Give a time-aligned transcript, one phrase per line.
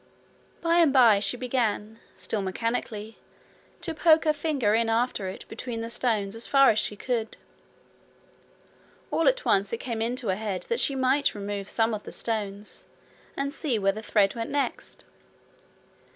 [0.63, 3.19] By and by she began, still mechanically,
[3.81, 7.37] to poke her finger in after it between the stones as far as she could.
[9.11, 12.11] All at once it came into her head that she might remove some of the
[12.11, 12.87] stones
[13.37, 15.05] and see where the thread went next.